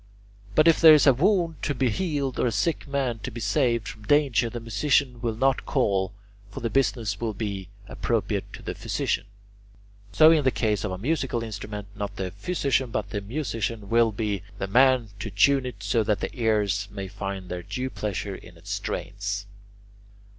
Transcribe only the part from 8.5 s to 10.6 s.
to the physician. So in the